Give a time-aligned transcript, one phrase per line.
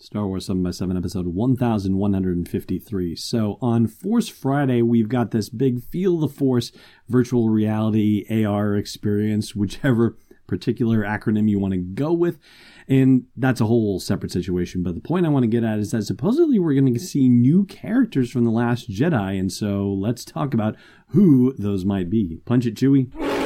[0.00, 3.16] Star Wars 7 by 7 episode 1153.
[3.16, 6.72] So on Force Friday, we've got this big Feel the Force
[7.06, 10.16] virtual reality AR experience, whichever
[10.46, 12.38] particular acronym you want to go with.
[12.88, 14.82] And that's a whole separate situation.
[14.82, 17.28] But the point I want to get at is that supposedly we're going to see
[17.28, 19.38] new characters from The Last Jedi.
[19.38, 20.76] And so let's talk about
[21.08, 22.40] who those might be.
[22.46, 23.39] Punch it, Chewie.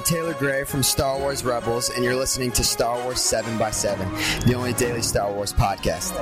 [0.00, 3.70] I'm Taylor Gray from Star Wars Rebels, and you're listening to Star Wars 7 by
[3.70, 4.10] 7
[4.46, 6.16] the only daily Star Wars podcast.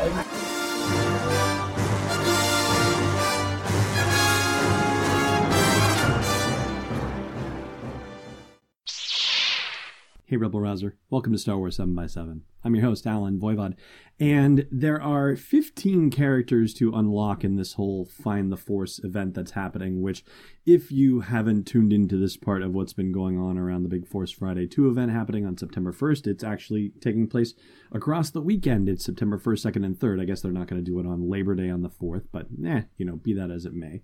[10.25, 10.97] Hey, Rebel Rouser.
[11.09, 13.75] Welcome to Star Wars 7 by 7 I'm your host, Allen Voivod.
[14.21, 19.53] And there are 15 characters to unlock in this whole Find the Force event that's
[19.53, 20.25] happening, which,
[20.67, 24.09] if you haven't tuned into this part of what's been going on around the Big
[24.09, 27.55] Force Friday 2 event happening on September 1st, it's actually taking place
[27.93, 28.89] across the weekend.
[28.89, 30.21] It's September 1st, 2nd, and 3rd.
[30.21, 32.49] I guess they're not going to do it on Labor Day on the 4th, but
[32.67, 34.03] eh, you know, be that as it may.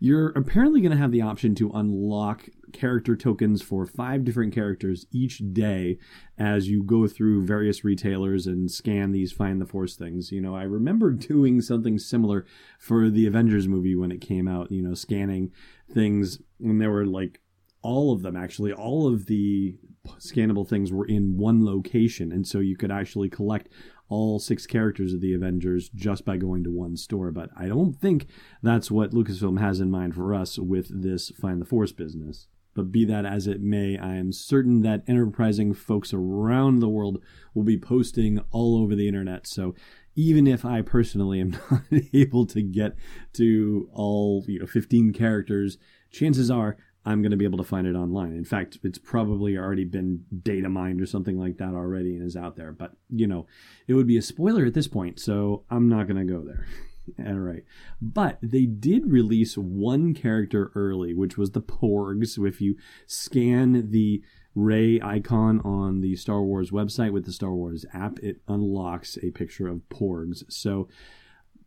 [0.00, 5.06] You're apparently going to have the option to unlock character tokens for five different characters
[5.12, 5.98] each day
[6.36, 10.54] as you go through various retailers and scan these find the force things you know.
[10.54, 12.46] I remember doing something similar
[12.78, 15.52] for the avengers movie when it came out you know scanning
[15.92, 17.40] things and there were like
[17.82, 18.72] all of them actually.
[18.72, 19.76] All of the
[20.18, 23.68] scannable things were in one location and so you could actually collect
[24.08, 27.30] all six characters of the avengers just by going to one store.
[27.30, 28.26] But i don't think
[28.62, 32.92] that's what lucasfilm has in mind for us with this find the force business but
[32.92, 37.22] be that as it may, I am certain that enterprising folks around the world
[37.54, 39.46] will be posting all over the internet.
[39.46, 39.74] So
[40.14, 41.82] even if I personally am not
[42.12, 42.94] able to get
[43.34, 45.78] to all you know 15 characters,
[46.10, 48.32] chances are I'm going to be able to find it online.
[48.32, 52.36] In fact, it's probably already been data mined or something like that already and is
[52.36, 52.72] out there.
[52.72, 53.46] But you know,
[53.88, 56.66] it would be a spoiler at this point, so I'm not going to go there.
[57.18, 57.64] All right.
[58.00, 62.38] But they did release one character early, which was the Porgs.
[62.46, 62.76] If you
[63.06, 64.22] scan the
[64.54, 69.30] Rey icon on the Star Wars website with the Star Wars app, it unlocks a
[69.30, 70.44] picture of Porgs.
[70.48, 70.88] So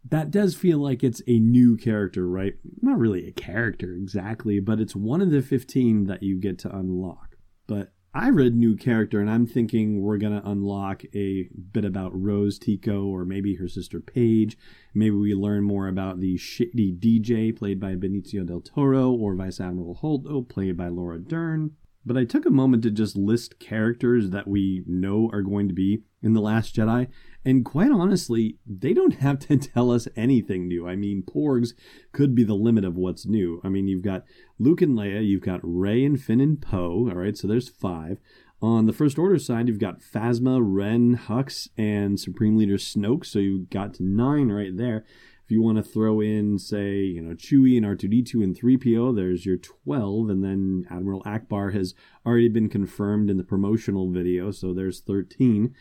[0.07, 2.53] that does feel like it's a new character, right?
[2.81, 6.75] Not really a character exactly, but it's one of the 15 that you get to
[6.75, 7.37] unlock.
[7.67, 12.17] But I read new character and I'm thinking we're going to unlock a bit about
[12.17, 14.57] Rose Tico or maybe her sister Paige.
[14.93, 19.59] Maybe we learn more about the shady DJ played by Benicio del Toro or Vice
[19.59, 21.71] Admiral Holdo played by Laura Dern.
[22.05, 25.73] But I took a moment to just list characters that we know are going to
[25.73, 27.09] be in The Last Jedi,
[27.45, 30.87] and quite honestly, they don't have to tell us anything new.
[30.87, 31.73] I mean, Porgs
[32.11, 33.61] could be the limit of what's new.
[33.63, 34.23] I mean, you've got
[34.57, 38.19] Luke and Leia, you've got Rey and Finn and Poe, all right, so there's five.
[38.61, 43.39] On the First Order side, you've got Phasma, Ren, Hux, and Supreme Leader Snoke, so
[43.39, 45.05] you got nine right there.
[45.43, 49.45] If you want to throw in, say, you know, Chewie and R2D2 and 3PO, there's
[49.45, 50.29] your 12.
[50.29, 51.93] And then Admiral Ackbar has
[52.25, 55.75] already been confirmed in the promotional video, so there's 13.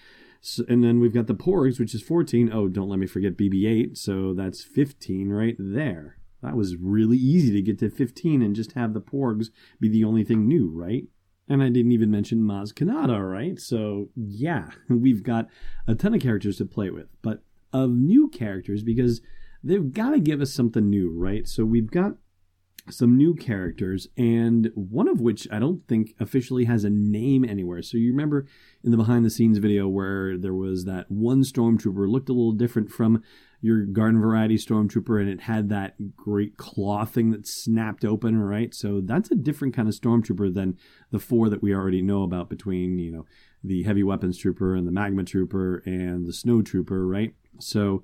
[0.46, 2.50] So, and then we've got the Porgs, which is 14.
[2.52, 6.18] Oh, don't let me forget BB 8, so that's 15 right there.
[6.42, 9.46] That was really easy to get to 15 and just have the Porgs
[9.80, 11.04] be the only thing new, right?
[11.48, 13.58] And I didn't even mention Maz Kanata, right?
[13.58, 15.48] So, yeah, we've got
[15.88, 17.06] a ton of characters to play with.
[17.22, 19.22] But of new characters, because
[19.62, 21.48] they've got to give us something new, right?
[21.48, 22.16] So we've got
[22.90, 27.82] some new characters, and one of which I don't think officially has a name anywhere.
[27.82, 28.46] So you remember
[28.82, 32.52] in the behind the scenes video where there was that one stormtrooper looked a little
[32.52, 33.22] different from
[33.62, 38.74] your garden variety stormtrooper, and it had that great claw thing that snapped open, right?
[38.74, 40.76] So that's a different kind of stormtrooper than
[41.10, 43.24] the four that we already know about between you know
[43.62, 47.34] the heavy weapons trooper and the magma trooper and the snow trooper, right?
[47.58, 48.02] So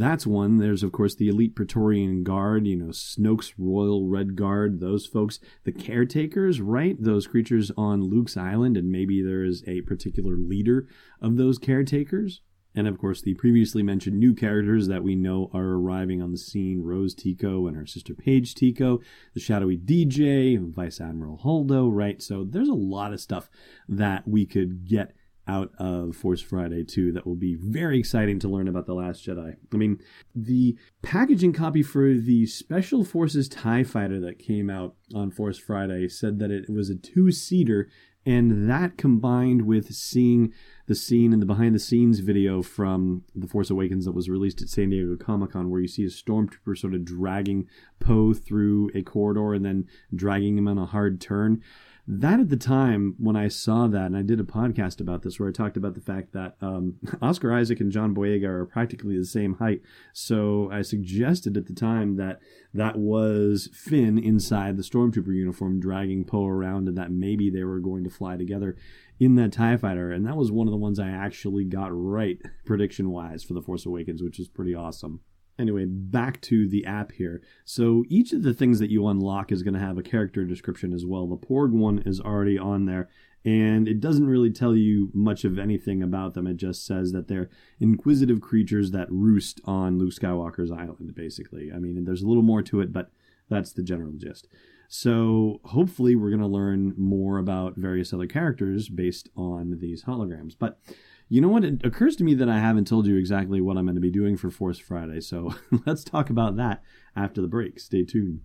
[0.00, 0.58] that's one.
[0.58, 5.38] There's, of course, the elite Praetorian Guard, you know, Snoke's Royal Red Guard, those folks.
[5.64, 6.96] The caretakers, right?
[6.98, 10.88] Those creatures on Luke's Island, and maybe there is a particular leader
[11.20, 12.42] of those caretakers.
[12.74, 16.38] And of course, the previously mentioned new characters that we know are arriving on the
[16.38, 19.00] scene Rose Tico and her sister Paige Tico,
[19.32, 22.20] the shadowy DJ, Vice Admiral Holdo, right?
[22.20, 23.48] So there's a lot of stuff
[23.88, 25.14] that we could get
[25.46, 29.26] out of Force Friday 2 that will be very exciting to learn about The Last
[29.26, 29.56] Jedi.
[29.72, 30.00] I mean,
[30.34, 36.08] the packaging copy for the Special Forces TIE fighter that came out on Force Friday
[36.08, 37.88] said that it was a two seater,
[38.26, 40.52] and that combined with seeing
[40.86, 44.62] the scene in the behind the scenes video from The Force Awakens that was released
[44.62, 47.68] at San Diego Comic Con, where you see a stormtrooper sort of dragging
[48.00, 51.62] Poe through a corridor and then dragging him on a hard turn
[52.06, 55.40] that at the time when I saw that, and I did a podcast about this
[55.40, 59.18] where I talked about the fact that um, Oscar Isaac and John Boyega are practically
[59.18, 59.80] the same height.
[60.12, 62.40] So I suggested at the time that
[62.74, 67.80] that was Finn inside the Stormtrooper uniform dragging Poe around, and that maybe they were
[67.80, 68.76] going to fly together
[69.18, 70.10] in that TIE fighter.
[70.10, 73.62] And that was one of the ones I actually got right prediction wise for The
[73.62, 75.20] Force Awakens, which is pretty awesome
[75.58, 77.42] anyway, back to the app here.
[77.64, 80.92] So each of the things that you unlock is going to have a character description
[80.92, 81.26] as well.
[81.26, 83.08] The Porg one is already on there,
[83.44, 86.46] and it doesn't really tell you much of anything about them.
[86.46, 91.70] It just says that they're inquisitive creatures that roost on Luke Skywalker's island, basically.
[91.72, 93.10] I mean, there's a little more to it, but
[93.48, 94.48] that's the general gist.
[94.88, 100.54] So hopefully, we're going to learn more about various other characters based on these holograms.
[100.58, 100.78] But
[101.28, 101.64] you know what?
[101.64, 104.10] It occurs to me that I haven't told you exactly what I'm going to be
[104.10, 105.54] doing for Force Friday, so
[105.86, 106.82] let's talk about that
[107.16, 107.80] after the break.
[107.80, 108.40] Stay tuned.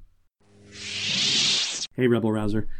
[1.96, 2.68] Hey, Rebel Rouser.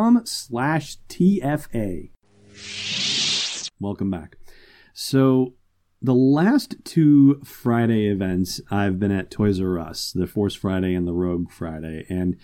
[0.00, 2.10] com slash TFA.
[3.78, 4.36] Welcome back.
[4.94, 5.54] So,
[6.00, 11.06] the last two Friday events, I've been at Toys R Us, the Force Friday and
[11.06, 12.36] the Rogue Friday, and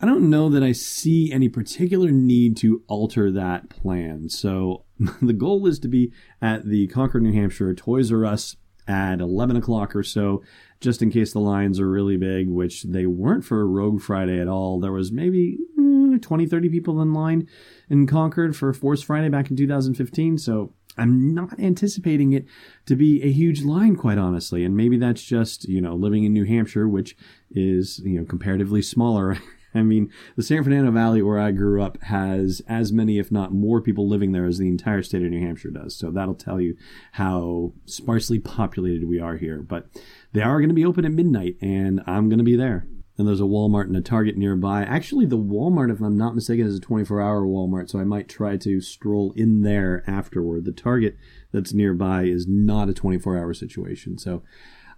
[0.00, 4.30] I don't know that I see any particular need to alter that plan.
[4.30, 4.84] So,
[5.20, 8.56] the goal is to be at the Concord, New Hampshire Toys R Us
[8.88, 10.42] at 11 o'clock or so,
[10.80, 14.48] just in case the lines are really big, which they weren't for Rogue Friday at
[14.48, 14.80] all.
[14.80, 17.48] There was maybe mm, 20, 30 people in line
[17.88, 20.38] in Concord for Force Friday back in 2015.
[20.38, 22.46] So I'm not anticipating it
[22.86, 24.64] to be a huge line, quite honestly.
[24.64, 27.16] And maybe that's just, you know, living in New Hampshire, which
[27.50, 29.38] is, you know, comparatively smaller.
[29.74, 33.52] I mean, the San Fernando Valley, where I grew up, has as many, if not
[33.52, 35.96] more, people living there as the entire state of New Hampshire does.
[35.96, 36.76] So that'll tell you
[37.12, 39.58] how sparsely populated we are here.
[39.62, 39.86] But
[40.32, 42.86] they are going to be open at midnight, and I'm going to be there.
[43.18, 44.82] And there's a Walmart and a Target nearby.
[44.82, 48.28] Actually, the Walmart, if I'm not mistaken, is a 24 hour Walmart, so I might
[48.28, 50.66] try to stroll in there afterward.
[50.66, 51.16] The Target
[51.50, 54.18] that's nearby is not a 24 hour situation.
[54.18, 54.42] So,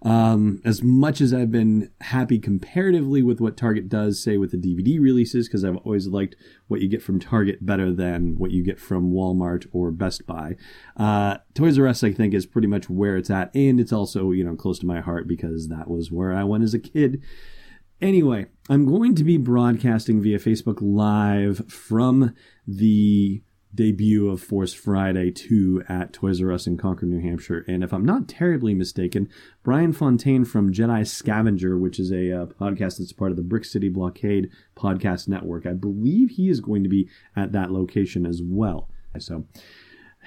[0.01, 4.57] um, as much as I've been happy comparatively with what Target does, say with the
[4.57, 6.35] DVD releases, because I've always liked
[6.67, 10.55] what you get from Target better than what you get from Walmart or Best Buy,
[10.95, 13.53] uh, Toys R Us, I think, is pretty much where it's at.
[13.53, 16.63] And it's also, you know, close to my heart because that was where I went
[16.63, 17.21] as a kid.
[18.01, 22.33] Anyway, I'm going to be broadcasting via Facebook Live from
[22.65, 23.41] the
[23.73, 27.63] debut of Force Friday 2 at Toys R Us in Concord, New Hampshire.
[27.67, 29.29] And if I'm not terribly mistaken,
[29.63, 33.65] Brian Fontaine from Jedi Scavenger, which is a uh, podcast that's part of the Brick
[33.65, 38.41] City Blockade podcast network, I believe he is going to be at that location as
[38.43, 38.89] well.
[39.17, 39.45] So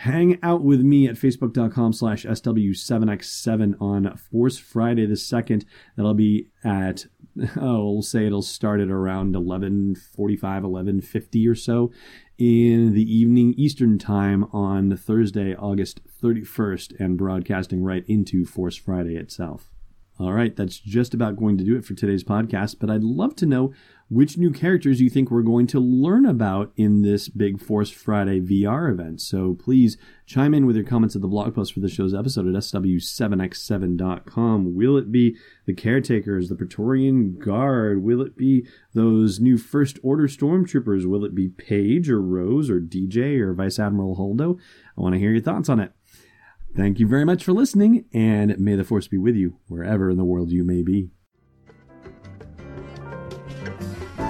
[0.02, 5.64] hang out with me at facebook.com slash sw7x7 on force friday the 2nd
[5.96, 7.06] that'll be at
[7.56, 9.96] oh we'll say it'll start at around 11.45
[10.40, 11.92] 11.50 or so
[12.36, 19.14] in the evening eastern time on thursday august 31st and broadcasting right into force friday
[19.14, 19.72] itself.
[20.18, 23.34] All right, that's just about going to do it for today's podcast, but I'd love
[23.36, 23.72] to know
[24.12, 28.40] which new characters you think we're going to learn about in this Big Force Friday
[28.40, 29.22] VR event.
[29.22, 32.46] So please chime in with your comments at the blog post for the show's episode
[32.46, 34.74] at sw7x7.com.
[34.74, 38.02] Will it be the caretakers, the Praetorian Guard?
[38.02, 41.06] Will it be those new First Order stormtroopers?
[41.06, 44.58] Will it be Paige or Rose or DJ or Vice Admiral Holdo?
[44.98, 45.92] I want to hear your thoughts on it.
[46.76, 50.18] Thank you very much for listening, and may the Force be with you wherever in
[50.18, 51.08] the world you may be.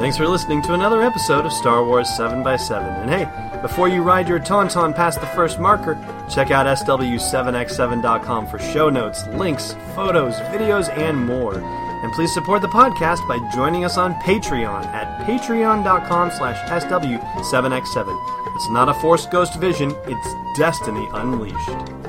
[0.03, 3.03] Thanks for listening to another episode of Star Wars 7x7.
[3.03, 5.95] And hey, before you ride your Tauntaun past the first marker,
[6.29, 11.55] check out SW7x7.com for show notes, links, photos, videos, and more.
[11.57, 18.57] And please support the podcast by joining us on Patreon at patreon.com slash SW7x7.
[18.57, 22.02] It's not a Force Ghost vision, it's Destiny Unleashed.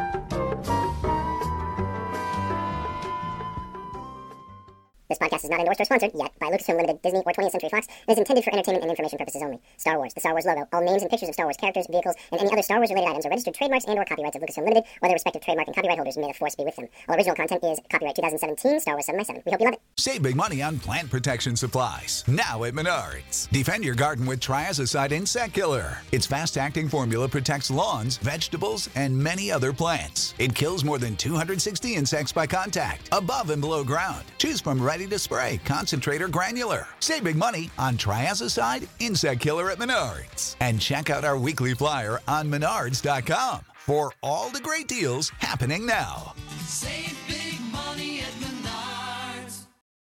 [5.43, 7.87] Podcast is not endorsed or sponsored yet by Lucasfilm Limited, Disney, or 20th Century Fox,
[8.07, 9.59] and is intended for entertainment and information purposes only.
[9.77, 12.15] Star Wars, the Star Wars logo, all names and pictures of Star Wars characters, vehicles,
[12.31, 14.63] and any other Star Wars related items are registered trademarks and or copyrights of Lucasfilm
[14.63, 16.17] Limited or their respective trademark and copyright holders.
[16.17, 16.87] May the force be with them.
[17.09, 19.73] All original content is copyright 2017 Star Wars 7 by 7 We hope you love
[19.75, 19.81] it.
[19.97, 22.23] Save big money on plant protection supplies.
[22.27, 23.49] Now at Menards.
[23.49, 25.97] Defend your garden with Triazicide Insect Killer.
[26.11, 30.33] Its fast acting formula protects lawns, vegetables, and many other plants.
[30.39, 34.23] It kills more than 260 insects by contact, above and below ground.
[34.37, 35.32] Choose from ready to spray,
[35.65, 36.87] concentrate, or granular.
[36.99, 40.55] Save big money on Triazicide Insect Killer at Menards.
[40.59, 46.33] And check out our weekly flyer on menards.com for all the great deals happening now.
[46.65, 47.17] Save